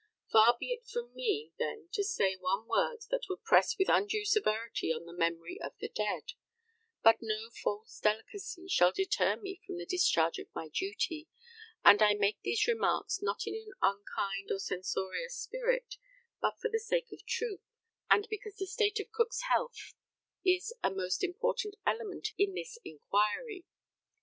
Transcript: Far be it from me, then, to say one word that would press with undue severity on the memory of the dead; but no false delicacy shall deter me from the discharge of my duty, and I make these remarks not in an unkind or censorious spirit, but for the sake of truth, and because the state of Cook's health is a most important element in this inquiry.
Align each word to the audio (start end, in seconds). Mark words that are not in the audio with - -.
Far 0.31 0.57
be 0.59 0.71
it 0.71 0.87
from 0.91 1.13
me, 1.13 1.51
then, 1.59 1.87
to 1.93 2.03
say 2.03 2.35
one 2.35 2.65
word 2.67 3.03
that 3.11 3.25
would 3.29 3.43
press 3.43 3.75
with 3.77 3.87
undue 3.87 4.25
severity 4.25 4.91
on 4.91 5.05
the 5.05 5.13
memory 5.13 5.59
of 5.61 5.73
the 5.79 5.89
dead; 5.89 6.31
but 7.03 7.17
no 7.21 7.51
false 7.63 7.99
delicacy 7.99 8.67
shall 8.67 8.91
deter 8.91 9.35
me 9.35 9.61
from 9.63 9.77
the 9.77 9.85
discharge 9.85 10.39
of 10.39 10.47
my 10.55 10.69
duty, 10.73 11.27
and 11.85 12.01
I 12.01 12.15
make 12.15 12.41
these 12.41 12.65
remarks 12.65 13.21
not 13.21 13.41
in 13.45 13.53
an 13.53 13.73
unkind 13.79 14.49
or 14.49 14.57
censorious 14.57 15.37
spirit, 15.37 15.97
but 16.41 16.57
for 16.59 16.69
the 16.71 16.79
sake 16.79 17.11
of 17.13 17.23
truth, 17.27 17.61
and 18.09 18.25
because 18.27 18.55
the 18.55 18.65
state 18.65 18.99
of 18.99 19.11
Cook's 19.11 19.43
health 19.51 19.93
is 20.43 20.73
a 20.81 20.89
most 20.89 21.23
important 21.23 21.75
element 21.85 22.29
in 22.39 22.55
this 22.55 22.79
inquiry. 22.83 23.65